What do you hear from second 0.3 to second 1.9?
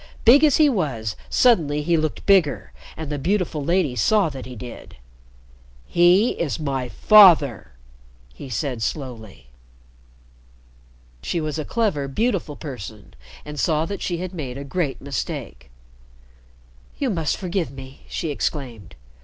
as he was, suddenly